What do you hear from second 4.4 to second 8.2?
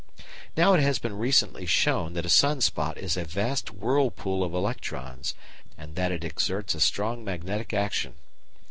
of electrons and that it exerts a strong magnetic action.